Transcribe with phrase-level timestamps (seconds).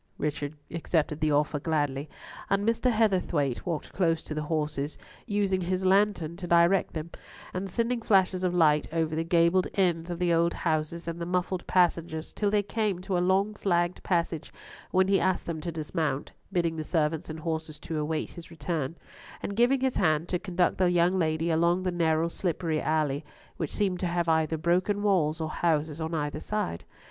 [0.17, 2.09] Richard accepted the offer gladly,
[2.49, 2.91] and Mr.
[2.91, 7.11] Heatherthwayte walked close to the horses, using his lantern to direct them,
[7.53, 11.27] and sending flashes of light over the gabled ends of the old houses and the
[11.27, 14.51] muffled passengers, till they came to a long flagged passage,
[14.89, 18.95] when he asked them to dismount, bidding the servants and horses to await his return,
[19.43, 23.23] and giving his hand to conduct the young lady along the narrow slippery alley,
[23.57, 26.85] which seemed to have either broken walls or houses on either aide.